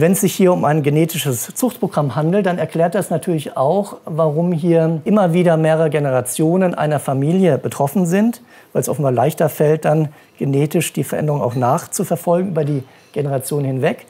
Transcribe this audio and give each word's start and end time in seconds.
wenn 0.00 0.12
es 0.12 0.20
sich 0.20 0.34
hier 0.34 0.52
um 0.52 0.64
ein 0.64 0.82
genetisches 0.82 1.54
Zuchtprogramm 1.54 2.14
handelt, 2.14 2.46
dann 2.46 2.58
erklärt 2.58 2.94
das 2.94 3.08
natürlich 3.08 3.56
auch, 3.56 3.96
warum 4.04 4.52
hier 4.52 5.00
immer 5.04 5.32
wieder 5.32 5.56
mehrere 5.56 5.88
Generationen 5.88 6.74
einer 6.74 7.00
Familie 7.00 7.56
betroffen 7.56 8.04
sind, 8.04 8.42
weil 8.72 8.82
es 8.82 8.88
offenbar 8.88 9.12
leichter 9.12 9.48
fällt, 9.48 9.86
dann 9.86 10.08
genetisch 10.38 10.92
die 10.92 11.04
Veränderung 11.04 11.40
auch 11.40 11.54
nachzuverfolgen 11.54 12.50
über 12.50 12.64
die 12.64 12.82
Generation 13.12 13.64
hinweg. 13.64 14.04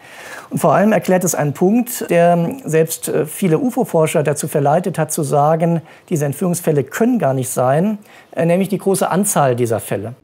Und 0.51 0.59
vor 0.59 0.75
allem 0.75 0.93
erklärt 0.93 1.23
es 1.23 1.37
einen 1.37 1.53
Punkt, 1.53 2.11
der 2.11 2.57
selbst 2.65 3.09
äh, 3.09 3.25
viele 3.25 3.59
UFO-Forscher 3.59 4.25
dazu 4.25 4.49
verleitet 4.49 4.99
hat, 4.99 5.13
zu 5.13 5.23
sagen, 5.23 5.83
diese 6.09 6.27
Entführungsfälle 6.27 6.83
können 6.83 7.21
gar 7.21 7.33
nicht 7.33 7.49
sein, 7.49 7.99
äh, 8.33 8.45
nämlich 8.45 8.69
die 8.69 8.79
große 8.79 9.09
Anzahl 9.09 9.55
dieser 9.55 9.79
Fälle. 9.79 10.15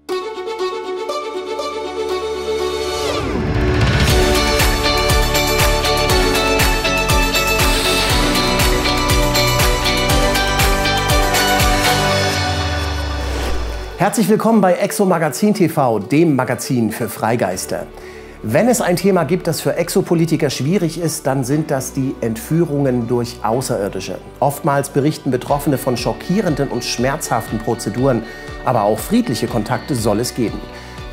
Herzlich 14.02 14.29
willkommen 14.29 14.61
bei 14.61 14.73
Exo 14.73 15.05
Magazin 15.05 15.55
TV, 15.55 16.01
dem 16.01 16.34
Magazin 16.34 16.91
für 16.91 17.09
Freigeister. 17.09 17.87
Wenn 18.43 18.66
es 18.66 18.80
ein 18.80 18.97
Thema 18.97 19.23
gibt, 19.23 19.47
das 19.47 19.60
für 19.60 19.77
Exopolitiker 19.77 20.51
schwierig 20.51 20.98
ist, 20.98 21.24
dann 21.29 21.45
sind 21.45 21.70
das 21.70 21.93
die 21.93 22.16
Entführungen 22.20 23.07
durch 23.07 23.37
Außerirdische. 23.45 24.19
Oftmals 24.41 24.88
berichten 24.88 25.30
Betroffene 25.30 25.79
von 25.79 25.96
schockierenden 25.96 26.66
und 26.70 26.84
schmerzhaften 26.84 27.60
Prozeduren, 27.60 28.24
aber 28.65 28.83
auch 28.83 28.98
friedliche 28.98 29.46
Kontakte 29.46 29.95
soll 29.95 30.19
es 30.19 30.34
geben. 30.34 30.59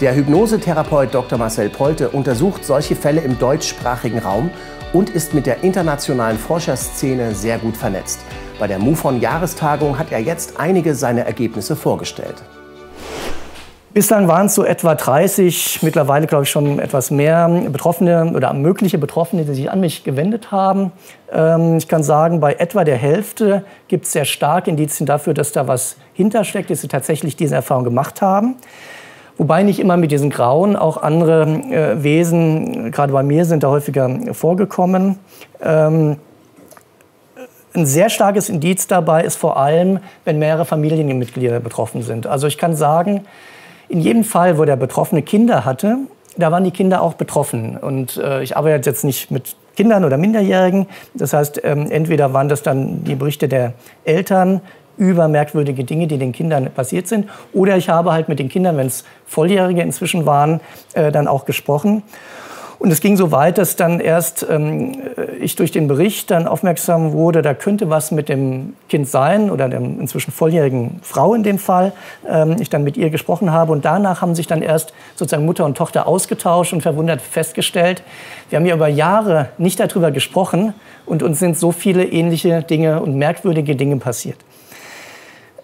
Der 0.01 0.15
Hypnosetherapeut 0.15 1.13
Dr. 1.13 1.37
Marcel 1.37 1.69
Polte 1.69 2.09
untersucht 2.09 2.65
solche 2.65 2.95
Fälle 2.95 3.21
im 3.21 3.37
deutschsprachigen 3.37 4.17
Raum 4.17 4.49
und 4.93 5.11
ist 5.11 5.35
mit 5.35 5.45
der 5.45 5.63
internationalen 5.63 6.39
Forscherszene 6.39 7.35
sehr 7.35 7.59
gut 7.59 7.77
vernetzt. 7.77 8.21
Bei 8.57 8.65
der 8.65 8.79
MUFON-Jahrestagung 8.79 9.99
hat 9.99 10.11
er 10.11 10.21
jetzt 10.21 10.59
einige 10.59 10.95
seiner 10.95 11.21
Ergebnisse 11.21 11.75
vorgestellt. 11.75 12.41
Bislang 13.91 14.27
waren 14.27 14.45
es 14.45 14.53
so 14.53 14.63
etwa 14.63 14.93
30, 14.93 15.79
mittlerweile 15.81 16.27
glaube 16.27 16.43
ich 16.43 16.51
schon 16.51 16.77
etwas 16.77 17.09
mehr 17.09 17.49
Betroffene 17.71 18.33
oder 18.35 18.53
mögliche 18.53 18.99
Betroffene, 18.99 19.45
die 19.45 19.55
sich 19.55 19.71
an 19.71 19.79
mich 19.79 20.03
gewendet 20.03 20.51
haben. 20.51 20.91
Ähm, 21.33 21.77
ich 21.77 21.87
kann 21.87 22.03
sagen, 22.03 22.39
bei 22.39 22.53
etwa 22.53 22.83
der 22.83 22.97
Hälfte 22.97 23.63
gibt 23.87 24.05
es 24.05 24.11
sehr 24.11 24.25
starke 24.25 24.69
Indizien 24.69 25.07
dafür, 25.07 25.33
dass 25.33 25.53
da 25.53 25.67
was 25.67 25.95
hintersteckt, 26.13 26.69
dass 26.69 26.81
sie 26.81 26.87
tatsächlich 26.87 27.35
diese 27.35 27.55
Erfahrung 27.55 27.83
gemacht 27.83 28.21
haben. 28.21 28.57
Wobei 29.39 29.63
nicht 29.63 29.79
immer 29.79 29.97
mit 29.97 30.11
diesen 30.11 30.29
Grauen, 30.29 30.75
auch 30.75 30.97
andere 30.97 31.47
äh, 31.47 32.03
Wesen, 32.03 32.91
gerade 32.91 33.11
bei 33.11 33.23
mir, 33.23 33.45
sind 33.45 33.63
da 33.63 33.69
häufiger 33.69 34.19
vorgekommen. 34.33 35.17
Ähm, 35.63 36.17
ein 37.73 37.87
sehr 37.87 38.09
starkes 38.11 38.49
Indiz 38.49 38.85
dabei 38.85 39.23
ist 39.23 39.37
vor 39.37 39.57
allem, 39.57 39.99
wenn 40.25 40.37
mehrere 40.37 40.65
Familienmitglieder 40.65 41.59
betroffen 41.59 42.03
sind. 42.03 42.27
Also 42.27 42.45
ich 42.45 42.59
kann 42.59 42.75
sagen, 42.75 43.25
in 43.89 43.99
jedem 43.99 44.23
Fall, 44.23 44.57
wo 44.57 44.65
der 44.65 44.75
Betroffene 44.75 45.21
Kinder 45.21 45.65
hatte, 45.65 45.97
da 46.37 46.51
waren 46.51 46.63
die 46.63 46.71
Kinder 46.71 47.01
auch 47.01 47.15
betroffen. 47.15 47.77
Und 47.77 48.17
äh, 48.17 48.41
ich 48.43 48.55
arbeite 48.55 48.89
jetzt 48.89 49.03
nicht 49.03 49.31
mit 49.31 49.55
Kindern 49.75 50.05
oder 50.05 50.17
Minderjährigen. 50.17 50.87
Das 51.13 51.33
heißt, 51.33 51.61
ähm, 51.63 51.89
entweder 51.89 52.33
waren 52.33 52.49
das 52.49 52.63
dann 52.63 53.03
die 53.03 53.15
Berichte 53.15 53.47
der 53.47 53.73
Eltern 54.05 54.61
über 54.97 55.27
merkwürdige 55.27 55.85
Dinge, 55.85 56.07
die 56.07 56.17
den 56.17 56.33
Kindern 56.33 56.69
passiert 56.71 57.07
sind, 57.07 57.29
oder 57.53 57.77
ich 57.77 57.87
habe 57.87 58.11
halt 58.11 58.27
mit 58.27 58.37
den 58.37 58.49
Kindern, 58.49 58.75
wenn 58.75 58.87
es 58.87 59.05
Volljährige 59.25 59.81
inzwischen 59.81 60.25
waren, 60.25 60.59
äh, 60.93 61.11
dann 61.11 61.27
auch 61.27 61.45
gesprochen. 61.45 62.03
Und 62.79 62.91
es 62.91 63.01
ging 63.01 63.17
so 63.17 63.33
weit, 63.33 63.57
dass 63.57 63.75
dann 63.75 63.99
erst 63.99 64.47
ähm, 64.49 64.93
ich 65.41 65.57
durch 65.57 65.71
den 65.71 65.89
Bericht 65.89 66.31
dann 66.31 66.47
aufmerksam 66.47 67.11
wurde, 67.11 67.41
da 67.41 67.53
könnte 67.53 67.89
was 67.89 68.11
mit 68.11 68.29
dem 68.29 68.73
Kind 68.87 69.09
sein 69.09 69.51
oder 69.51 69.67
der 69.67 69.81
inzwischen 69.81 70.31
volljährigen 70.31 71.01
Frau 71.01 71.33
in 71.33 71.43
dem 71.43 71.59
Fall. 71.59 71.91
Ähm, 72.25 72.55
ich 72.57 72.69
dann 72.69 72.85
mit 72.85 72.95
ihr 72.95 73.09
gesprochen 73.09 73.51
habe 73.51 73.73
und 73.73 73.83
danach 73.83 74.21
haben 74.21 74.33
sich 74.33 74.47
dann 74.47 74.61
erst 74.61 74.93
sozusagen 75.17 75.45
Mutter 75.45 75.65
und 75.65 75.77
Tochter 75.77 76.07
ausgetauscht 76.07 76.71
und 76.71 76.79
verwundert 76.79 77.21
festgestellt, 77.21 78.01
wir 78.49 78.57
haben 78.57 78.65
ja 78.65 78.75
über 78.75 78.87
Jahre 78.87 79.49
nicht 79.57 79.79
darüber 79.81 80.11
gesprochen 80.11 80.73
und 81.05 81.21
uns 81.21 81.39
sind 81.39 81.57
so 81.57 81.73
viele 81.73 82.05
ähnliche 82.05 82.63
Dinge 82.63 83.01
und 83.01 83.13
merkwürdige 83.15 83.75
Dinge 83.75 83.97
passiert. 83.97 84.37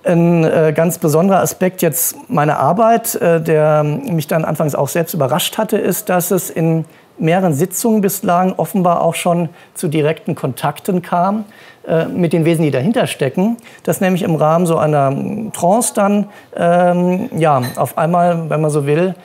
Ein 0.03 0.43
äh, 0.43 0.73
ganz 0.75 0.99
besonderer 0.99 1.39
Aspekt 1.39 1.81
jetzt 1.81 2.29
meiner 2.29 2.59
Arbeit, 2.59 3.15
äh, 3.15 3.41
der 3.41 3.83
mich 3.83 4.27
dann 4.27 4.43
anfangs 4.45 4.75
auch 4.75 4.89
selbst 4.89 5.13
überrascht 5.13 5.57
hatte, 5.57 5.77
ist, 5.77 6.09
dass 6.09 6.29
es 6.29 6.49
in 6.49 6.85
mehreren 7.17 7.53
Sitzungen 7.53 8.01
bislang 8.01 8.53
offenbar 8.57 9.01
auch 9.01 9.15
schon 9.15 9.49
zu 9.73 9.87
direkten 9.87 10.35
Kontakten 10.35 11.01
kam 11.01 11.45
äh, 11.87 12.05
mit 12.05 12.33
den 12.33 12.45
Wesen, 12.45 12.63
die 12.63 12.71
dahinter 12.71 13.07
stecken. 13.07 13.57
Dass 13.83 14.01
nämlich 14.01 14.23
im 14.23 14.35
Rahmen 14.35 14.65
so 14.65 14.77
einer 14.77 15.15
Trance 15.53 15.93
dann, 15.93 16.27
ähm, 16.55 17.29
ja, 17.37 17.61
auf 17.75 17.97
einmal, 17.97 18.49
wenn 18.49 18.61
man 18.61 18.71
so 18.71 18.85
will, 18.85 19.15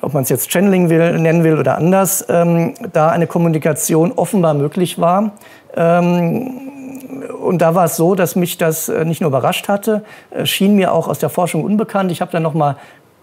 ob 0.00 0.14
man 0.14 0.22
es 0.22 0.28
jetzt 0.28 0.50
Channeling 0.50 0.88
will, 0.88 1.18
nennen 1.18 1.44
will 1.44 1.58
oder 1.58 1.76
anders, 1.76 2.24
ähm, 2.28 2.74
da 2.92 3.08
eine 3.08 3.26
Kommunikation 3.26 4.12
offenbar 4.12 4.54
möglich 4.54 4.98
war. 4.98 5.32
Ähm, 5.76 6.60
und 7.42 7.58
da 7.58 7.74
war 7.74 7.84
es 7.84 7.96
so, 7.96 8.14
dass 8.14 8.36
mich 8.36 8.56
das 8.56 8.88
äh, 8.88 9.04
nicht 9.04 9.20
nur 9.20 9.28
überrascht 9.28 9.68
hatte, 9.68 10.04
äh, 10.30 10.46
schien 10.46 10.76
mir 10.76 10.92
auch 10.92 11.08
aus 11.08 11.18
der 11.18 11.28
Forschung 11.28 11.64
unbekannt. 11.64 12.10
Ich 12.12 12.20
habe 12.20 12.32
dann 12.32 12.42
noch 12.42 12.54
mal 12.54 12.76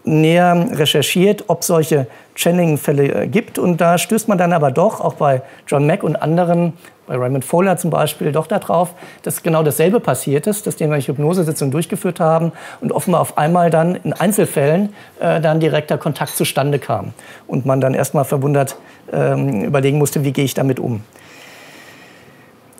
näher 0.03 0.67
recherchiert, 0.73 1.45
ob 1.47 1.63
solche 1.63 2.07
Channeling-Fälle 2.35 3.23
äh, 3.23 3.28
gibt. 3.28 3.59
Und 3.59 3.81
da 3.81 3.97
stößt 3.97 4.28
man 4.28 4.38
dann 4.38 4.53
aber 4.53 4.72
doch, 4.72 5.01
auch 5.01 5.13
bei 5.13 5.41
John 5.67 5.85
Mack 5.85 6.03
und 6.03 6.16
anderen, 6.16 6.73
bei 7.07 7.16
Raymond 7.16 7.44
Fowler 7.44 7.78
zum 7.78 7.91
Beispiel, 7.91 8.31
doch 8.31 8.47
darauf, 8.47 8.94
dass 9.23 9.44
genau 9.44 9.63
dasselbe 9.63 10.00
passiert 10.00 10.47
ist, 10.47 10.66
dass 10.66 10.75
die 10.75 10.85
eine 10.85 11.00
Hypnosesitzung 11.00 11.72
durchgeführt 11.72 12.19
haben 12.19 12.51
und 12.79 12.91
offenbar 12.91 13.22
auf 13.22 13.38
einmal 13.38 13.69
dann 13.69 13.95
in 13.95 14.13
Einzelfällen 14.13 14.94
äh, 15.19 15.41
dann 15.41 15.59
direkter 15.59 15.97
Kontakt 15.97 16.35
zustande 16.35 16.79
kam. 16.79 17.13
Und 17.47 17.66
man 17.66 17.81
dann 17.81 17.94
erstmal 17.94 18.25
verwundert 18.25 18.78
ähm, 19.12 19.63
überlegen 19.66 19.97
musste, 19.97 20.23
wie 20.23 20.31
gehe 20.31 20.45
ich 20.45 20.53
damit 20.53 20.79
um. 20.79 21.03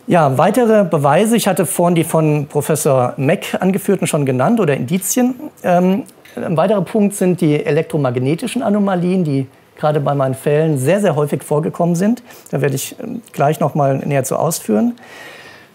Ja, 0.08 0.38
weitere 0.38 0.84
Beweise, 0.84 1.38
ich 1.38 1.48
hatte 1.48 1.66
vorhin 1.66 1.96
die 1.96 2.04
von 2.04 2.48
Professor 2.48 3.14
Mack 3.18 3.56
angeführten 3.60 4.08
schon 4.08 4.26
genannt 4.26 4.60
oder 4.60 4.76
Indizien. 4.76 5.36
Ähm, 5.64 6.04
ein 6.36 6.58
weiterer 6.58 6.82
Punkt 6.82 7.16
sind 7.16 7.42
die 7.42 7.64
elektromagnetischen 7.66 8.64
Anomalien, 8.64 9.24
die 9.24 9.48
gerade 9.78 10.00
bei 10.00 10.14
meinen 10.14 10.36
Fällen 10.36 10.78
sehr, 10.78 11.02
sehr 11.02 11.16
häufig 11.16 11.44
vorgekommen 11.44 11.96
sind. 11.96 12.24
Da 12.52 12.62
werde 12.62 12.76
ich 12.76 12.96
ähm, 13.00 13.22
gleich 13.34 13.60
noch 13.60 13.76
mal 13.76 13.98
näher 13.98 14.24
zu 14.24 14.38
ausführen. 14.38 14.96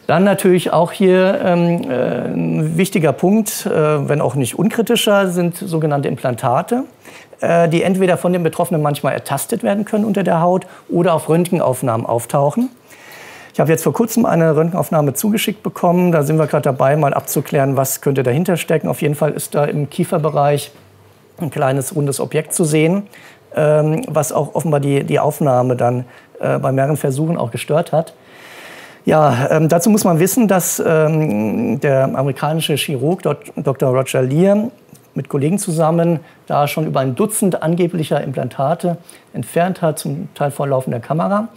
Dann 0.07 0.23
natürlich 0.23 0.73
auch 0.73 0.93
hier 0.93 1.41
ähm, 1.45 1.91
äh, 1.91 2.29
ein 2.29 2.79
wichtiger 2.79 3.13
Punkt, 3.13 3.67
äh, 3.67 4.09
wenn 4.09 4.21
auch 4.21 4.37
nicht 4.37 4.57
unkritischer, 4.57 5.29
sind 5.31 5.57
sogenannte 5.57 6.07
Implantate, 6.07 6.85
äh, 7.41 7.69
die 7.69 7.83
entweder 7.83 8.17
von 8.17 8.33
den 8.33 8.45
Betroffenen 8.45 8.83
manchmal 8.83 9.15
ertastet 9.15 9.65
werden 9.65 9.85
können 9.85 10.05
unter 10.05 10.23
der 10.23 10.41
Haut 10.41 10.67
oder 10.89 11.13
auf 11.13 11.29
Röntgenaufnahmen 11.29 12.07
auftauchen. 12.07 12.71
Ich 13.57 13.61
habe 13.61 13.73
jetzt 13.73 13.85
vor 13.85 13.95
kurzem 13.95 14.27
eine 14.27 14.55
Röntgenaufnahme 14.55 15.15
zugeschickt 15.15 15.63
bekommen. 15.63 16.13
Da 16.13 16.25
sind 16.25 16.37
wir 16.37 16.47
gerade 16.47 16.65
dabei, 16.65 16.95
mal 16.95 17.15
abzuklären, 17.15 17.75
was 17.75 18.03
könnte 18.03 18.23
dahinter 18.23 18.59
stecken. 18.59 18.87
Auf 18.87 19.01
jeden 19.01 19.15
Fall 19.15 19.33
ist 19.33 19.55
da 19.55 19.65
im 19.65 19.89
Kieferbereich 19.89 20.73
ein 21.39 21.49
kleines 21.51 21.97
rundes 21.97 22.21
Objekt 22.21 22.53
zu 22.53 22.65
sehen, 22.65 23.05
ähm, 23.55 24.05
was 24.09 24.31
auch 24.31 24.55
offenbar 24.55 24.81
die, 24.81 25.05
die 25.05 25.19
Aufnahme 25.19 25.75
dann 25.75 26.05
äh, 26.39 26.59
bei 26.59 26.71
mehreren 26.71 26.99
Versuchen 26.99 27.39
auch 27.39 27.51
gestört 27.51 27.93
hat. 27.93 28.13
Ja, 29.07 29.49
ähm, 29.51 29.71
dazu 29.71 29.89
muss 29.89 30.05
man 30.05 30.21
wissen, 30.21 30.49
dass 30.49 30.79
ähm, 30.87 31.81
der 31.81 32.15
amerikanische 32.15 32.75
Chirurg 32.75 33.23
Dr. 33.23 33.89
Roger 33.89 34.21
Lear 34.21 34.69
mit 35.15 35.31
Kollegen 35.31 35.59
zusammen 35.59 36.21
da 36.47 36.69
schon 36.69 36.87
über 36.87 37.01
ein 37.01 37.15
Dutzend 37.15 37.63
angeblicher 37.63 38.21
Implantate 38.21 38.99
entfernt 39.33 39.81
hat, 39.81 39.99
zum 39.99 40.29
Teil 40.35 40.51
vor 40.51 40.69
laufender 40.69 41.01
Kamera 41.01 41.49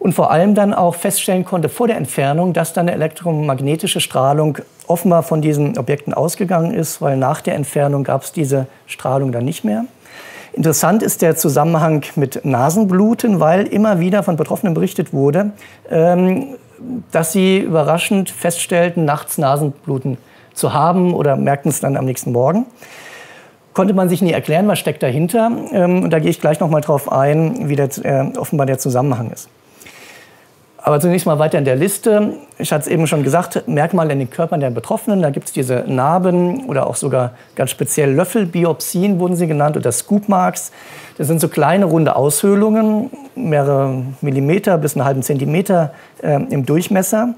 und 0.00 0.14
vor 0.14 0.30
allem 0.30 0.54
dann 0.54 0.72
auch 0.72 0.94
feststellen 0.94 1.44
konnte 1.44 1.68
vor 1.68 1.86
der 1.86 1.98
Entfernung, 1.98 2.54
dass 2.54 2.72
dann 2.72 2.88
eine 2.88 2.96
elektromagnetische 2.96 4.00
Strahlung 4.00 4.58
offenbar 4.86 5.22
von 5.22 5.42
diesen 5.42 5.78
Objekten 5.78 6.14
ausgegangen 6.14 6.72
ist, 6.72 7.02
weil 7.02 7.18
nach 7.18 7.42
der 7.42 7.54
Entfernung 7.54 8.02
gab 8.02 8.22
es 8.22 8.32
diese 8.32 8.66
Strahlung 8.86 9.30
dann 9.30 9.44
nicht 9.44 9.62
mehr. 9.62 9.84
Interessant 10.54 11.02
ist 11.02 11.20
der 11.20 11.36
Zusammenhang 11.36 12.02
mit 12.16 12.44
Nasenbluten, 12.44 13.40
weil 13.40 13.66
immer 13.66 14.00
wieder 14.00 14.22
von 14.22 14.36
Betroffenen 14.36 14.74
berichtet 14.74 15.12
wurde, 15.12 15.52
ähm, 15.90 16.56
dass 17.12 17.32
sie 17.32 17.58
überraschend 17.58 18.30
feststellten, 18.30 19.04
nachts 19.04 19.36
Nasenbluten 19.36 20.16
zu 20.54 20.72
haben 20.72 21.12
oder 21.12 21.36
merkten 21.36 21.70
es 21.70 21.80
dann 21.80 21.98
am 21.98 22.06
nächsten 22.06 22.32
Morgen. 22.32 22.64
Konnte 23.74 23.92
man 23.92 24.08
sich 24.08 24.22
nie 24.22 24.32
erklären, 24.32 24.66
was 24.66 24.78
steckt 24.78 25.02
dahinter. 25.02 25.52
Ähm, 25.72 26.04
und 26.04 26.10
da 26.10 26.18
gehe 26.18 26.30
ich 26.30 26.40
gleich 26.40 26.58
noch 26.58 26.70
mal 26.70 26.80
drauf 26.80 27.12
ein, 27.12 27.68
wie 27.68 27.76
der, 27.76 27.90
äh, 28.02 28.36
offenbar 28.38 28.66
der 28.66 28.78
Zusammenhang 28.78 29.30
ist. 29.30 29.50
Aber 30.82 30.98
zunächst 30.98 31.26
mal 31.26 31.38
weiter 31.38 31.58
in 31.58 31.66
der 31.66 31.76
Liste. 31.76 32.34
Ich 32.58 32.72
hatte 32.72 32.82
es 32.82 32.88
eben 32.88 33.06
schon 33.06 33.22
gesagt, 33.22 33.68
Merkmale 33.68 34.12
in 34.12 34.18
den 34.18 34.30
Körpern 34.30 34.60
der 34.60 34.70
Betroffenen. 34.70 35.20
Da 35.20 35.28
gibt 35.28 35.46
es 35.46 35.52
diese 35.52 35.84
Narben 35.86 36.64
oder 36.66 36.86
auch 36.86 36.96
sogar 36.96 37.32
ganz 37.54 37.70
speziell 37.70 38.12
Löffelbiopsien 38.12 39.18
wurden 39.18 39.36
sie 39.36 39.46
genannt 39.46 39.76
oder 39.76 39.92
Scoopmarks. 39.92 40.72
Das 41.18 41.26
sind 41.26 41.40
so 41.40 41.48
kleine 41.48 41.84
runde 41.84 42.16
Aushöhlungen, 42.16 43.10
mehrere 43.34 44.02
Millimeter 44.22 44.78
bis 44.78 44.96
einen 44.96 45.04
halben 45.04 45.22
Zentimeter 45.22 45.92
äh, 46.22 46.42
im 46.48 46.64
Durchmesser, 46.64 47.34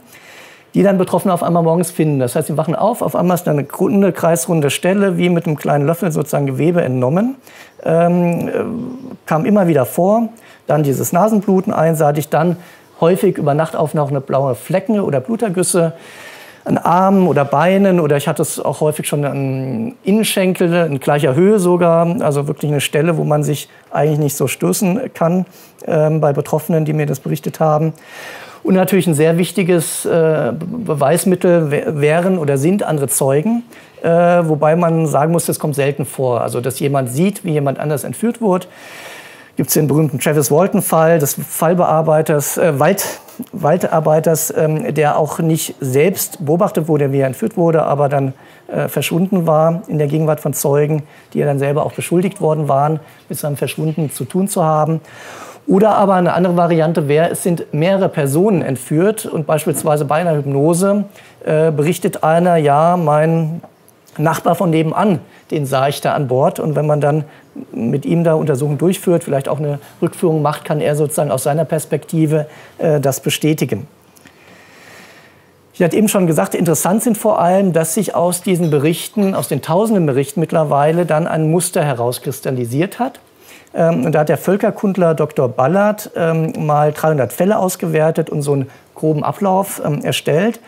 die 0.74 0.84
dann 0.84 0.96
Betroffene 0.96 1.34
auf 1.34 1.42
einmal 1.42 1.64
morgens 1.64 1.90
finden. 1.90 2.20
Das 2.20 2.36
heißt, 2.36 2.46
sie 2.46 2.56
wachen 2.56 2.76
auf, 2.76 3.02
auf 3.02 3.16
einmal 3.16 3.34
ist 3.34 3.44
da 3.44 3.50
eine 3.50 3.66
runde, 3.68 4.12
kreisrunde 4.12 4.70
Stelle, 4.70 5.18
wie 5.18 5.28
mit 5.28 5.46
einem 5.46 5.56
kleinen 5.56 5.84
Löffel 5.84 6.12
sozusagen 6.12 6.46
Gewebe 6.46 6.82
entnommen. 6.82 7.34
Ähm, 7.84 8.48
äh, 8.48 8.52
kam 9.26 9.44
immer 9.44 9.66
wieder 9.66 9.84
vor. 9.84 10.28
Dann 10.68 10.84
dieses 10.84 11.12
Nasenbluten 11.12 11.72
einseitig, 11.72 12.28
dann 12.28 12.56
häufig 13.02 13.36
über 13.36 13.52
Nacht 13.52 13.76
auftauchende 13.76 14.22
blaue 14.22 14.54
Flecken 14.54 14.98
oder 15.00 15.20
Blutergüsse 15.20 15.92
an 16.64 16.78
Armen 16.78 17.26
oder 17.26 17.44
Beinen 17.44 17.98
oder 17.98 18.16
ich 18.16 18.28
hatte 18.28 18.40
es 18.40 18.60
auch 18.60 18.80
häufig 18.80 19.06
schon 19.08 19.24
an 19.24 19.94
Innenschenkel 20.04 20.72
in 20.86 21.00
gleicher 21.00 21.34
Höhe 21.34 21.58
sogar, 21.58 22.22
also 22.22 22.46
wirklich 22.46 22.70
eine 22.70 22.80
Stelle, 22.80 23.16
wo 23.16 23.24
man 23.24 23.42
sich 23.42 23.68
eigentlich 23.90 24.20
nicht 24.20 24.36
so 24.36 24.46
stößen 24.46 25.12
kann 25.12 25.44
äh, 25.84 26.08
bei 26.10 26.32
Betroffenen, 26.32 26.84
die 26.84 26.92
mir 26.92 27.06
das 27.06 27.20
berichtet 27.20 27.58
haben. 27.58 27.92
Und 28.62 28.74
natürlich 28.74 29.08
ein 29.08 29.14
sehr 29.14 29.38
wichtiges 29.38 30.04
äh, 30.04 30.52
Beweismittel 30.54 31.72
wären 32.00 32.38
oder 32.38 32.56
sind 32.56 32.84
andere 32.84 33.08
Zeugen, 33.08 33.64
äh, 34.04 34.08
wobei 34.08 34.76
man 34.76 35.08
sagen 35.08 35.32
muss, 35.32 35.46
das 35.46 35.58
kommt 35.58 35.74
selten 35.74 36.04
vor. 36.04 36.42
Also 36.42 36.60
dass 36.60 36.78
jemand 36.78 37.10
sieht, 37.10 37.44
wie 37.44 37.50
jemand 37.50 37.80
anders 37.80 38.04
entführt 38.04 38.40
wurde 38.40 38.68
gibt 39.56 39.68
es 39.68 39.74
den 39.74 39.86
berühmten 39.86 40.18
Travis 40.18 40.50
Walton-Fall 40.50 41.18
des 41.18 41.34
Fallbearbeiters, 41.34 42.56
äh, 42.56 42.78
Wald, 42.78 43.20
Waldarbeiters, 43.52 44.52
ähm, 44.56 44.94
der 44.94 45.18
auch 45.18 45.38
nicht 45.38 45.74
selbst 45.80 46.44
beobachtet 46.44 46.88
wurde, 46.88 47.12
wie 47.12 47.18
er 47.18 47.26
entführt 47.26 47.56
wurde, 47.56 47.82
aber 47.82 48.08
dann 48.08 48.34
äh, 48.68 48.88
verschwunden 48.88 49.46
war 49.46 49.82
in 49.88 49.98
der 49.98 50.06
Gegenwart 50.06 50.40
von 50.40 50.54
Zeugen, 50.54 51.02
die 51.32 51.38
ja 51.38 51.46
dann 51.46 51.58
selber 51.58 51.84
auch 51.84 51.92
beschuldigt 51.92 52.40
worden 52.40 52.68
waren, 52.68 53.00
mit 53.28 53.38
seinem 53.38 53.56
Verschwunden 53.56 54.10
zu 54.10 54.24
tun 54.24 54.48
zu 54.48 54.64
haben. 54.64 55.00
Oder 55.66 55.94
aber 55.94 56.14
eine 56.14 56.32
andere 56.32 56.56
Variante 56.56 57.06
wäre, 57.06 57.30
es 57.30 57.42
sind 57.42 57.72
mehrere 57.72 58.08
Personen 58.08 58.62
entführt 58.62 59.26
und 59.26 59.46
beispielsweise 59.46 60.04
bei 60.04 60.16
einer 60.16 60.34
Hypnose 60.34 61.04
äh, 61.44 61.70
berichtet 61.70 62.24
einer, 62.24 62.56
ja, 62.56 62.96
mein 62.96 63.62
Nachbar 64.18 64.54
von 64.56 64.68
nebenan, 64.68 65.20
den 65.50 65.64
sah 65.64 65.88
ich 65.88 66.02
da 66.02 66.12
an 66.12 66.28
Bord. 66.28 66.60
Und 66.60 66.76
wenn 66.76 66.86
man 66.86 67.00
dann 67.00 67.24
mit 67.72 68.04
ihm 68.06 68.24
da 68.24 68.34
Untersuchungen 68.34 68.78
durchführt, 68.78 69.24
vielleicht 69.24 69.48
auch 69.48 69.58
eine 69.58 69.78
Rückführung 70.00 70.42
macht, 70.42 70.64
kann 70.64 70.80
er 70.80 70.96
sozusagen 70.96 71.30
aus 71.30 71.42
seiner 71.42 71.64
Perspektive 71.64 72.46
äh, 72.78 73.00
das 73.00 73.20
bestätigen. 73.20 73.86
Ich 75.74 75.82
hatte 75.82 75.96
eben 75.96 76.08
schon 76.08 76.26
gesagt, 76.26 76.54
interessant 76.54 77.02
sind 77.02 77.16
vor 77.16 77.40
allem, 77.40 77.72
dass 77.72 77.94
sich 77.94 78.14
aus 78.14 78.42
diesen 78.42 78.70
Berichten, 78.70 79.34
aus 79.34 79.48
den 79.48 79.62
tausenden 79.62 80.04
Berichten 80.04 80.38
mittlerweile 80.40 81.06
dann 81.06 81.26
ein 81.26 81.50
Muster 81.50 81.82
herauskristallisiert 81.82 82.98
hat. 82.98 83.20
Ähm, 83.74 84.12
da 84.12 84.20
hat 84.20 84.28
der 84.28 84.36
Völkerkundler 84.36 85.14
Dr. 85.14 85.48
Ballard 85.48 86.10
ähm, 86.14 86.52
mal 86.58 86.92
300 86.92 87.32
Fälle 87.32 87.58
ausgewertet 87.58 88.28
und 88.28 88.42
so 88.42 88.52
einen 88.52 88.70
groben 88.94 89.24
Ablauf 89.24 89.80
ähm, 89.84 90.04
erstellt. 90.04 90.60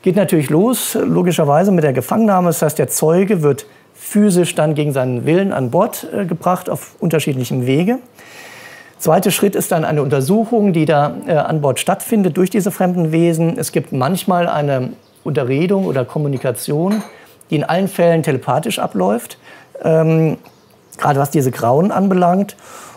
Geht 0.00 0.16
natürlich 0.16 0.48
los, 0.48 0.94
logischerweise 0.94 1.70
mit 1.70 1.84
der 1.84 1.92
Gefangennahme. 1.92 2.48
Das 2.48 2.62
heißt, 2.62 2.78
der 2.78 2.88
Zeuge 2.88 3.42
wird 3.42 3.66
physisch 4.08 4.54
dann 4.54 4.74
gegen 4.74 4.92
seinen 4.92 5.26
Willen 5.26 5.52
an 5.52 5.70
Bord 5.70 6.06
äh, 6.12 6.26
gebracht 6.26 6.70
auf 6.70 6.94
unterschiedlichem 7.00 7.66
Wege. 7.66 7.98
Zweiter 8.98 9.32
Schritt 9.32 9.56
ist 9.56 9.72
dann 9.72 9.84
eine 9.84 10.00
Untersuchung, 10.00 10.72
die 10.72 10.84
da 10.84 11.16
äh, 11.26 11.34
an 11.34 11.60
Bord 11.60 11.80
stattfindet 11.80 12.36
durch 12.36 12.48
diese 12.48 12.70
fremden 12.70 13.10
Wesen. 13.10 13.58
Es 13.58 13.72
gibt 13.72 13.92
manchmal 13.92 14.48
eine 14.48 14.90
Unterredung 15.24 15.86
oder 15.86 16.04
Kommunikation, 16.04 17.02
die 17.50 17.56
in 17.56 17.64
allen 17.64 17.88
Fällen 17.88 18.22
telepathisch 18.22 18.78
abläuft, 18.78 19.38
ähm, 19.82 20.38
gerade 20.98 21.18
was 21.18 21.30
diese 21.30 21.50
Grauen 21.50 21.90
anbelangt. 21.90 22.56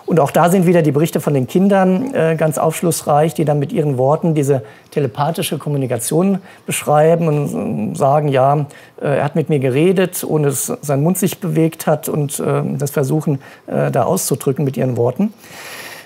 Und 0.10 0.20
auch 0.20 0.32
da 0.32 0.50
sind 0.50 0.66
wieder 0.66 0.82
die 0.82 0.92
Berichte 0.92 1.20
von 1.20 1.36
den 1.36 1.46
Kindern 1.46 2.16
äh, 2.16 2.36
ganz 2.36 2.58
aufschlussreich, 2.58 3.36
die 3.36 3.46
dann 3.46 3.60
mit 3.60 3.72
ihren 3.72 4.00
Worten 4.00 4.34
diese 4.34 4.64
telepathische 4.90 5.60
Kommunikation 5.60 6.40
beschreiben 6.66 7.28
und 7.28 7.92
äh, 7.94 7.96
sagen, 7.96 8.28
ja, 8.28 8.66
äh, 9.00 9.18
er 9.18 9.24
hat 9.24 9.36
mit 9.36 9.50
mir 9.50 9.60
geredet, 9.60 10.26
ohne 10.28 10.48
dass 10.48 10.74
sein 10.82 11.04
Mund 11.04 11.20
sich 11.20 11.40
bewegt 11.40 11.86
hat 11.86 12.10
und 12.10 12.40
äh, 12.40 12.64
das 12.80 12.90
versuchen 12.90 13.40
äh, 13.68 13.92
da 13.92 14.02
auszudrücken 14.02 14.66
mit 14.66 14.78
ihren 14.78 14.98
Worten. 14.98 15.32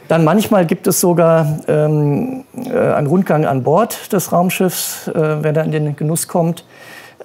Dann 0.09 0.25
manchmal 0.25 0.65
gibt 0.65 0.85
es 0.85 0.99
sogar 0.99 1.59
ähm, 1.69 2.43
äh, 2.57 2.77
einen 2.77 3.07
Rundgang 3.07 3.45
an 3.45 3.63
Bord 3.63 4.11
des 4.11 4.33
Raumschiffs, 4.33 5.09
wer 5.13 5.53
da 5.53 5.61
in 5.61 5.71
den 5.71 5.95
Genuss 5.95 6.27
kommt 6.27 6.65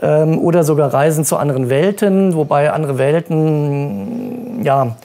ähm, 0.01 0.39
oder 0.39 0.63
sogar 0.63 0.95
Reisen 0.95 1.25
zu 1.25 1.39
anderen 1.39 1.71
Welten, 1.71 2.37
wobei 2.37 2.71
andere 2.71 2.99
Welten 2.99 4.63
ja 4.63 4.97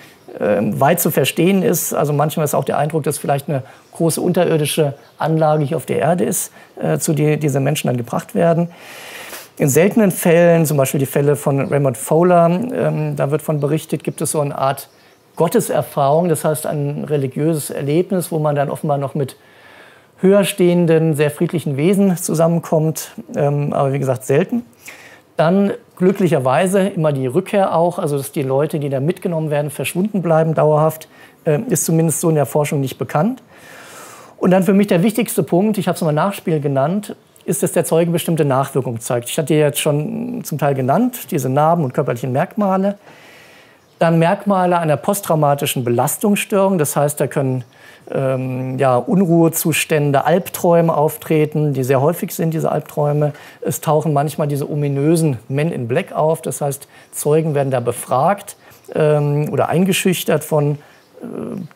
weit 0.80 1.00
zu 1.00 1.12
verstehen 1.12 1.64
ist. 1.64 1.94
Also 1.94 2.14
manchmal 2.14 2.46
ist 2.46 2.54
auch 2.54 2.64
der 2.64 2.78
Eindruck, 2.78 3.04
dass 3.04 3.18
vielleicht 3.18 3.50
eine 3.50 3.64
große 3.94 4.20
unterirdische 4.20 4.94
Anlage 5.18 5.64
hier 5.64 5.78
auf 5.78 5.86
der 5.86 6.00
Erde 6.00 6.24
ist, 6.24 6.52
äh, 6.82 6.98
zu 6.98 7.14
der 7.14 7.38
diese 7.38 7.60
Menschen 7.60 7.88
dann 7.88 7.98
gebracht 7.98 8.36
werden. 8.36 8.70
In 9.58 9.70
seltenen 9.70 10.12
Fällen, 10.12 10.66
zum 10.66 10.78
Beispiel 10.78 11.00
die 11.00 11.06
Fälle 11.06 11.36
von 11.36 11.68
Raymond 11.68 11.98
Fowler, 11.98 12.48
ähm, 12.48 13.16
da 13.16 13.30
wird 13.30 13.44
von 13.44 13.60
berichtet, 13.60 14.04
gibt 14.04 14.20
es 14.22 14.32
so 14.32 14.40
eine 14.40 14.58
Art 14.58 14.90
Gotteserfahrung, 15.36 16.30
das 16.30 16.44
heißt 16.44 16.66
ein 16.66 17.06
religiöses 17.06 17.70
Erlebnis, 17.70 18.32
wo 18.32 18.40
man 18.40 18.56
dann 18.56 18.70
offenbar 18.70 18.98
noch 18.98 19.16
mit 19.16 19.36
höher 20.20 20.44
stehenden, 20.44 21.16
sehr 21.16 21.30
friedlichen 21.30 21.78
Wesen 21.78 22.18
zusammenkommt, 22.18 23.12
ähm, 23.36 23.74
aber 23.74 23.94
wie 23.94 24.00
gesagt 24.00 24.26
selten. 24.26 24.64
Dann 25.44 25.74
glücklicherweise 25.98 26.88
immer 26.88 27.12
die 27.12 27.28
Rückkehr 27.28 27.76
auch, 27.76 28.00
also 28.00 28.16
dass 28.16 28.32
die 28.32 28.44
Leute, 28.44 28.80
die 28.80 28.88
da 28.88 29.02
mitgenommen 29.02 29.50
werden, 29.50 29.72
verschwunden 29.72 30.22
bleiben 30.22 30.54
dauerhaft, 30.54 31.10
äh, 31.44 31.60
ist 31.68 31.84
zumindest 31.84 32.22
so 32.22 32.30
in 32.30 32.36
der 32.36 32.46
Forschung 32.46 32.80
nicht 32.80 32.98
bekannt. 32.98 33.44
Und 34.38 34.52
dann 34.52 34.64
für 34.64 34.74
mich 34.74 34.88
der 34.88 35.04
wichtigste 35.04 35.44
Punkt, 35.44 35.78
ich 35.78 35.90
habe 35.90 35.98
es 35.98 36.02
mal 36.02 36.14
Nachspiel 36.14 36.62
genannt, 36.62 37.18
ist, 37.44 37.62
dass 37.62 37.74
der 37.74 37.84
Zeuge 37.84 38.10
bestimmte 38.10 38.46
Nachwirkungen 38.46 39.02
zeigt. 39.02 39.28
Ich 39.28 39.38
hatte 39.38 39.54
jetzt 39.54 39.82
schon 39.82 40.46
zum 40.46 40.58
Teil 40.60 40.76
genannt, 40.76 41.30
diese 41.32 41.50
Narben 41.50 41.84
und 41.84 41.94
körperlichen 41.94 42.32
Merkmale. 42.32 42.98
Dann 44.00 44.20
Merkmale 44.20 44.78
einer 44.80 44.98
posttraumatischen 44.98 45.84
Belastungsstörung, 45.84 46.78
das 46.78 46.96
heißt, 46.96 47.20
da 47.20 47.28
können 47.28 47.64
ähm, 48.12 48.78
ja, 48.78 48.98
Unruhezustände, 48.98 50.26
Albträume 50.26 50.96
auftreten, 50.96 51.74
die 51.74 51.84
sehr 51.84 52.02
häufig 52.02 52.34
sind, 52.34 52.54
diese 52.54 52.72
Albträume. 52.72 53.34
Es 53.62 53.82
tauchen 53.82 54.14
manchmal 54.14 54.48
diese 54.48 54.70
ominösen 54.70 55.38
Men 55.48 55.72
in 55.72 55.88
Black 55.88 56.12
auf, 56.14 56.42
das 56.42 56.62
heißt, 56.62 56.88
Zeugen 57.12 57.56
werden 57.56 57.72
da 57.72 57.80
befragt 57.80 58.58
ähm, 58.94 59.50
oder 59.52 59.70
eingeschüchtert 59.70 60.44
von 60.44 60.74
äh, 61.22 61.26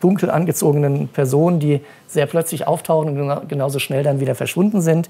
dunkel 0.00 0.30
angezogenen 0.30 1.08
Personen, 1.08 1.60
die 1.60 1.80
sehr 2.06 2.26
plötzlich 2.26 2.66
auftauchen 2.66 3.18
und 3.18 3.48
genauso 3.48 3.78
schnell 3.78 4.02
dann 4.02 4.20
wieder 4.20 4.34
verschwunden 4.34 4.80
sind. 4.80 5.08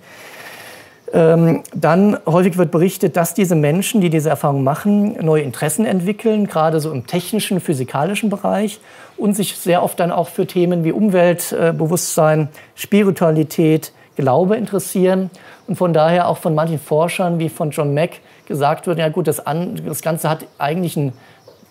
Ähm, 1.13 1.63
dann 1.75 2.19
häufig 2.27 2.59
wird 2.59 2.71
berichtet, 2.71 3.17
dass 3.17 3.33
diese 3.33 3.55
Menschen, 3.55 4.01
die 4.01 4.11
diese 4.11 4.29
Erfahrung 4.29 4.63
machen, 4.63 5.17
neue 5.25 5.43
Interessen 5.43 5.87
entwickeln, 5.87 6.47
gerade 6.47 6.81
so 6.81 6.93
im 6.93 7.07
technischen, 7.07 7.61
physikalischen 7.61 8.29
Bereich 8.29 8.79
und 9.17 9.35
sich 9.35 9.57
sehr 9.57 9.83
oft 9.83 9.99
dann 10.01 10.13
auch 10.13 10.29
für 10.29 10.47
Themen 10.47 10.85
wie 10.85 10.93
Umweltbewusstsein, 10.93 12.49
Spiritualität, 12.75 13.93
Glaube 14.17 14.57
interessieren 14.57 15.31
und 15.67 15.77
von 15.77 15.93
daher 15.93 16.29
auch 16.29 16.39
von 16.39 16.55
manchen 16.55 16.79
Forschern 16.79 17.39
wie 17.39 17.49
von 17.49 17.71
John 17.71 17.95
Mack 17.95 18.21
gesagt 18.47 18.87
wird, 18.87 18.99
ja 18.99 19.09
gut, 19.09 19.29
das, 19.29 19.43
das 19.87 20.03
Ganze 20.03 20.29
hat 20.29 20.47
eigentlich 20.59 20.97
einen 20.97 21.13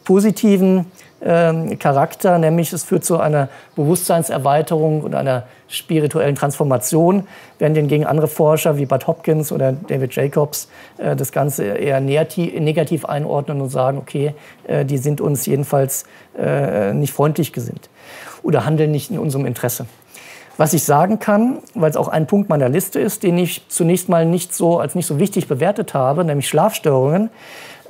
positiven 0.08 0.86
ähm, 1.22 1.78
Charakter, 1.80 2.38
nämlich 2.40 2.72
es 2.72 2.86
führt 2.86 3.04
zu 3.04 3.20
einer 3.20 3.50
Bewusstseinserweiterung 3.76 5.02
und 5.02 5.14
einer 5.16 5.44
spirituellen 5.68 6.36
Transformation, 6.36 7.28
während 7.60 7.76
hingegen 7.76 8.06
andere 8.06 8.30
Forscher 8.30 8.78
wie 8.78 8.86
Bud 8.86 9.06
Hopkins 9.06 9.52
oder 9.52 9.74
David 9.74 10.16
Jacobs 10.16 10.70
äh, 10.98 11.18
das 11.18 11.34
Ganze 11.34 11.66
eher 11.66 12.00
negativ 12.00 13.04
einordnen 13.04 13.60
und 13.60 13.68
sagen, 13.68 13.98
okay, 13.98 14.34
äh, 14.66 14.86
die 14.86 14.98
sind 14.98 15.20
uns 15.20 15.46
jedenfalls 15.46 16.06
äh, 16.40 16.94
nicht 16.94 17.12
freundlich 17.12 17.52
gesinnt 17.52 17.90
oder 18.44 18.64
handeln 18.64 18.92
nicht 18.92 19.12
in 19.12 19.20
unserem 19.20 19.46
Interesse. 19.46 19.88
Was 20.56 20.74
ich 20.74 20.86
sagen 20.86 21.20
kann, 21.20 21.60
weil 21.76 21.92
es 21.92 21.98
auch 21.98 22.08
ein 22.08 22.26
Punkt 22.26 22.50
meiner 22.50 22.70
Liste 22.70 23.00
ist, 23.00 23.24
den 23.24 23.38
ich 23.38 23.68
zunächst 23.68 24.08
mal 24.08 24.26
nicht 24.26 24.56
so 24.56 24.80
als 24.80 24.96
nicht 24.96 25.06
so 25.06 25.20
wichtig 25.20 25.48
bewertet 25.48 25.94
habe, 25.94 26.24
nämlich 26.24 26.48
Schlafstörungen, 26.48 27.30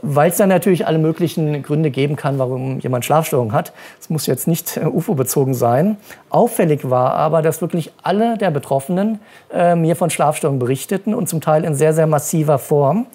weil 0.01 0.29
es 0.29 0.37
dann 0.37 0.49
natürlich 0.49 0.87
alle 0.87 0.97
möglichen 0.97 1.63
Gründe 1.63 1.91
geben 1.91 2.15
kann, 2.15 2.39
warum 2.39 2.79
jemand 2.79 3.05
Schlafstörungen 3.05 3.53
hat. 3.53 3.73
Es 3.99 4.09
muss 4.09 4.25
jetzt 4.27 4.47
nicht 4.47 4.77
äh, 4.77 4.85
UFO-bezogen 4.85 5.53
sein. 5.53 5.97
Auffällig 6.29 6.89
war 6.89 7.13
aber, 7.13 7.41
dass 7.41 7.61
wirklich 7.61 7.91
alle 8.03 8.37
der 8.37 8.51
Betroffenen 8.51 9.19
äh, 9.53 9.75
mir 9.75 9.95
von 9.95 10.09
Schlafstörungen 10.09 10.59
berichteten 10.59 11.13
und 11.13 11.27
zum 11.27 11.41
Teil 11.41 11.63
in 11.63 11.75
sehr, 11.75 11.93
sehr 11.93 12.07
massiver 12.07 12.59
Form. 12.59 13.07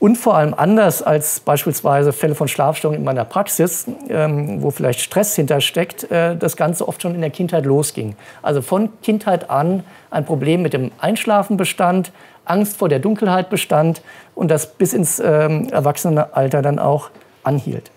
Und 0.00 0.16
vor 0.16 0.34
allem 0.34 0.54
anders 0.54 1.02
als 1.02 1.40
beispielsweise 1.40 2.14
Fälle 2.14 2.34
von 2.34 2.48
Schlafstörungen 2.48 3.00
in 3.00 3.04
meiner 3.04 3.26
Praxis, 3.26 3.84
ähm, 4.08 4.62
wo 4.62 4.70
vielleicht 4.70 5.00
Stress 5.00 5.36
hintersteckt, 5.36 6.10
äh, 6.10 6.36
das 6.36 6.56
Ganze 6.56 6.88
oft 6.88 7.02
schon 7.02 7.14
in 7.14 7.20
der 7.20 7.28
Kindheit 7.28 7.66
losging. 7.66 8.16
Also 8.40 8.62
von 8.62 8.88
Kindheit 9.02 9.50
an 9.50 9.84
ein 10.10 10.24
Problem 10.24 10.62
mit 10.62 10.72
dem 10.72 10.90
Einschlafen 11.00 11.58
bestand, 11.58 12.12
Angst 12.46 12.78
vor 12.78 12.88
der 12.88 12.98
Dunkelheit 12.98 13.50
bestand 13.50 14.00
und 14.34 14.50
das 14.50 14.72
bis 14.72 14.94
ins 14.94 15.20
ähm, 15.20 15.68
Erwachsenenalter 15.68 16.62
dann 16.62 16.78
auch 16.78 17.10
anhielt. 17.44 17.90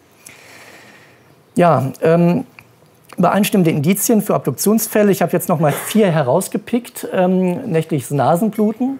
Ja, 1.55 1.91
ähm, 2.01 2.43
übereinstimmende 3.17 3.71
Indizien 3.71 4.21
für 4.21 4.35
Abduktionsfälle. 4.35 5.09
Ich 5.09 5.21
habe 5.21 5.31
jetzt 5.31 5.47
noch 5.47 5.59
mal 5.59 5.71
vier 5.71 6.11
herausgepickt. 6.11 7.07
Ähm, 7.13 7.71
nächtliches 7.71 8.11
Nasenbluten, 8.11 8.99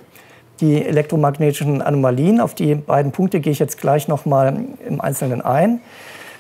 die 0.64 0.86
elektromagnetischen 0.86 1.82
Anomalien. 1.82 2.40
Auf 2.40 2.56
die 2.56 2.76
beiden 2.76 3.12
Punkte 3.12 3.42
gehe 3.42 3.52
ich 3.52 3.60
jetzt 3.60 3.80
gleich 3.80 4.08
noch 4.08 4.26
mal 4.26 4.56
im 4.88 5.02
Einzelnen 5.02 5.42
ein. 5.42 5.82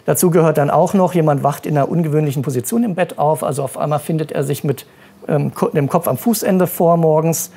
Dazu 0.06 0.32
gehört 0.32 0.58
dann 0.58 0.70
auch 0.70 0.94
noch, 0.94 1.13
jemand 1.13 1.44
wacht 1.44 1.65
in 1.65 1.77
einer 1.77 1.89
ungewöhnlichen 1.89 2.42
Position 2.42 2.84
im 2.84 2.96
Bett 2.96 3.20
auf. 3.20 3.44
Also 3.44 3.63
auf 3.63 3.77
einmal 3.77 4.00
findet 4.00 4.32
er 4.32 4.44
sich 4.44 4.63
mit 4.63 4.86
ähm, 5.27 5.51
dem 5.74 5.89
Kopf 5.89 6.08
am 6.08 6.18
Fußende 6.18 6.68
vor 6.68 6.98
morgens. 6.98 7.51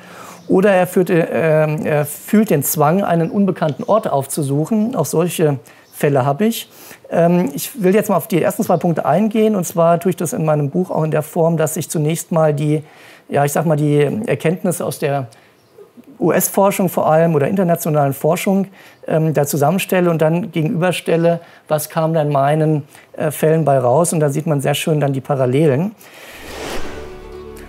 Oder 0.49 0.73
er, 0.73 0.87
führt, 0.87 1.09
äh, 1.09 1.67
er 1.83 2.05
fühlt 2.05 2.49
den 2.49 2.63
Zwang, 2.63 3.03
einen 3.03 3.31
unbekannten 3.31 3.83
Ort 3.83 4.09
aufzusuchen. 4.09 4.95
Auch 4.95 5.05
solche 5.05 5.59
Fälle 5.93 6.25
habe 6.25 6.45
ich. 6.45 6.69
Ähm, 7.09 7.49
ich 7.53 7.81
will 7.81 7.95
jetzt 7.95 8.09
mal 8.09 8.17
auf 8.17 8.27
die 8.27 8.41
ersten 8.41 8.63
zwei 8.63 8.77
Punkte 8.77 9.05
eingehen. 9.05 9.55
Und 9.55 9.65
zwar 9.65 9.99
tue 9.99 10.09
ich 10.09 10.17
das 10.17 10.33
in 10.33 10.43
meinem 10.43 10.69
Buch 10.69 10.91
auch 10.91 11.03
in 11.03 11.11
der 11.11 11.21
Form, 11.21 11.55
dass 11.55 11.77
ich 11.77 11.89
zunächst 11.89 12.31
mal 12.31 12.53
die, 12.53 12.83
ja, 13.29 13.45
ich 13.45 13.53
sag 13.53 13.65
mal, 13.65 13.77
die 13.77 14.01
Erkenntnisse 14.25 14.85
aus 14.85 14.99
der 14.99 15.27
US-Forschung 16.19 16.89
vor 16.89 17.09
allem 17.09 17.35
oder 17.35 17.47
internationalen 17.47 18.13
Forschung 18.13 18.67
ähm, 19.07 19.33
da 19.33 19.45
zusammenstelle 19.45 20.09
und 20.09 20.21
dann 20.21 20.51
gegenüberstelle, 20.51 21.39
was 21.67 21.89
kam 21.89 22.13
da 22.13 22.21
in 22.21 22.31
meinen 22.31 22.83
äh, 23.15 23.31
Fällen 23.31 23.65
bei 23.65 23.77
raus. 23.77 24.13
Und 24.13 24.19
da 24.19 24.29
sieht 24.29 24.47
man 24.47 24.61
sehr 24.61 24.73
schön 24.73 24.99
dann 24.99 25.13
die 25.13 25.21
Parallelen. 25.21 25.93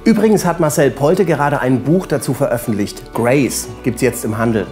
Übrigens 0.05 0.47
hat 0.47 0.59
Marcel 0.61 0.91
Polte 0.91 1.25
gerade 1.25 1.61
ein 1.61 1.83
Buch 1.83 2.07
dazu 2.07 2.33
veröffentlicht. 2.33 3.13
Grace 3.13 3.69
gibt 3.83 3.97
es 3.97 4.03
jetzt 4.03 4.25
im 4.25 4.39
Handel. 4.39 4.67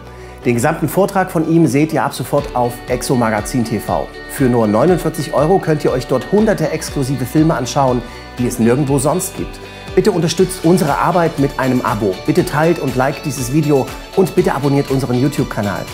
Den 0.46 0.54
gesamten 0.54 0.88
Vortrag 0.88 1.30
von 1.30 1.50
ihm 1.50 1.66
seht 1.66 1.92
ihr 1.92 2.04
ab 2.04 2.14
sofort 2.14 2.54
auf 2.54 2.72
Exo 2.88 3.16
Magazin 3.16 3.64
TV. 3.64 4.06
Für 4.30 4.44
nur 4.44 4.66
49 4.66 5.34
Euro 5.34 5.58
könnt 5.58 5.84
ihr 5.84 5.90
euch 5.90 6.06
dort 6.06 6.30
hunderte 6.30 6.70
exklusive 6.70 7.24
Filme 7.24 7.54
anschauen, 7.54 8.00
die 8.38 8.46
es 8.46 8.58
nirgendwo 8.58 8.98
sonst 8.98 9.36
gibt. 9.36 9.58
Bitte 9.96 10.12
unterstützt 10.12 10.60
unsere 10.62 10.98
Arbeit 10.98 11.38
mit 11.38 11.58
einem 11.58 11.80
Abo. 11.80 12.14
Bitte 12.26 12.44
teilt 12.44 12.78
und 12.78 12.96
liked 12.96 13.24
dieses 13.24 13.54
Video 13.54 13.86
und 14.14 14.34
bitte 14.34 14.54
abonniert 14.54 14.90
unseren 14.90 15.18
YouTube-Kanal. 15.18 15.86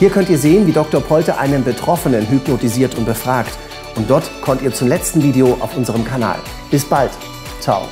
Hier 0.00 0.10
könnt 0.10 0.28
ihr 0.28 0.38
sehen, 0.38 0.66
wie 0.66 0.72
Dr. 0.72 1.00
Polte 1.00 1.38
einen 1.38 1.62
Betroffenen 1.62 2.28
hypnotisiert 2.28 2.96
und 2.96 3.04
befragt. 3.04 3.56
Und 3.94 4.10
dort 4.10 4.28
kommt 4.42 4.62
ihr 4.62 4.74
zum 4.74 4.88
letzten 4.88 5.22
Video 5.22 5.56
auf 5.60 5.76
unserem 5.76 6.04
Kanal. 6.04 6.40
Bis 6.68 6.84
bald. 6.84 7.12
Ciao. 7.60 7.82